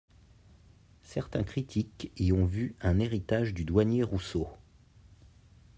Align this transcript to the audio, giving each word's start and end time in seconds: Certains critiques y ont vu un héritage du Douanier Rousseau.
Certains 1.03 1.43
critiques 1.43 2.11
y 2.17 2.31
ont 2.33 2.45
vu 2.47 2.75
un 2.81 2.97
héritage 2.97 3.53
du 3.53 3.65
Douanier 3.65 4.01
Rousseau. 4.01 4.47